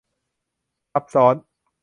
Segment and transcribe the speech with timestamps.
[0.93, 1.35] ซับซ้อน